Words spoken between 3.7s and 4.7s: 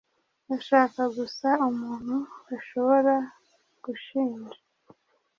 gushinja.